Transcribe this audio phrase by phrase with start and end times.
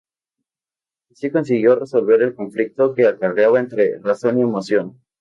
[1.11, 4.99] Así consiguió resolver el conflicto que acarreaba entre razón y emoción.